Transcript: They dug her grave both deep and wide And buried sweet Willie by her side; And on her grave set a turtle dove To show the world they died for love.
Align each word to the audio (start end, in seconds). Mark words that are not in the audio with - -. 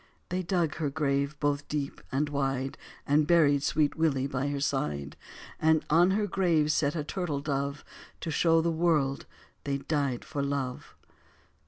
They 0.29 0.41
dug 0.41 0.77
her 0.77 0.89
grave 0.89 1.39
both 1.39 1.67
deep 1.67 2.01
and 2.11 2.27
wide 2.27 2.75
And 3.05 3.27
buried 3.27 3.61
sweet 3.61 3.95
Willie 3.95 4.25
by 4.25 4.47
her 4.47 4.59
side; 4.59 5.15
And 5.61 5.85
on 5.91 6.09
her 6.17 6.25
grave 6.25 6.71
set 6.71 6.95
a 6.95 7.03
turtle 7.03 7.39
dove 7.39 7.85
To 8.21 8.31
show 8.31 8.61
the 8.61 8.71
world 8.71 9.27
they 9.63 9.77
died 9.77 10.25
for 10.25 10.41
love. 10.41 10.95